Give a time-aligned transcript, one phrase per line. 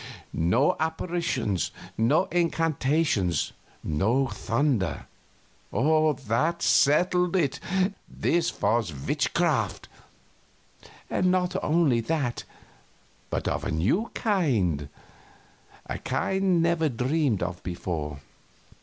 [0.33, 3.53] No apparitions, no incantations,
[3.83, 5.05] no thunder.
[5.71, 7.59] That settled it.
[8.09, 9.87] This was witchcraft.
[11.07, 12.45] And not only that,
[13.29, 14.89] but of a new kind
[15.85, 18.21] a kind never dreamed of before.